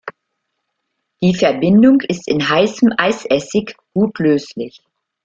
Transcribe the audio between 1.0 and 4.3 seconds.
Die Verbindung ist in heißem Eisessig gut